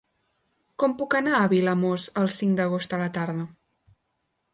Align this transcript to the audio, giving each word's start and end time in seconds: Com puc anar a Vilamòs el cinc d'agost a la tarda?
Com 0.83 0.95
puc 1.01 1.15
anar 1.19 1.35
a 1.39 1.51
Vilamòs 1.51 2.07
el 2.21 2.31
cinc 2.37 2.57
d'agost 2.61 2.97
a 2.97 2.99
la 3.03 3.11
tarda? 3.19 3.45